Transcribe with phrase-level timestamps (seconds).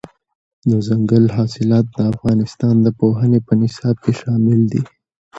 [0.69, 4.81] دځنګل حاصلات د افغانستان د پوهنې په نصاب کې شامل دي.